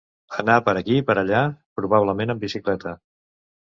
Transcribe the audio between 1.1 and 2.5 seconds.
allà, probablement en